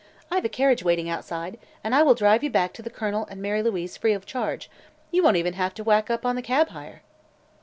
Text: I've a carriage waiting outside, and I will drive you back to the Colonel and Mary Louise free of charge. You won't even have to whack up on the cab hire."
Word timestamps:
I've 0.31 0.43
a 0.45 0.49
carriage 0.49 0.83
waiting 0.83 1.09
outside, 1.09 1.59
and 1.83 1.93
I 1.93 2.01
will 2.01 2.15
drive 2.15 2.43
you 2.43 2.49
back 2.49 2.73
to 2.73 2.81
the 2.81 2.89
Colonel 2.89 3.27
and 3.29 3.39
Mary 3.39 3.61
Louise 3.61 3.97
free 3.97 4.13
of 4.13 4.25
charge. 4.25 4.67
You 5.11 5.21
won't 5.21 5.37
even 5.37 5.53
have 5.53 5.75
to 5.75 5.83
whack 5.83 6.09
up 6.09 6.25
on 6.25 6.35
the 6.35 6.41
cab 6.41 6.69
hire." 6.69 7.03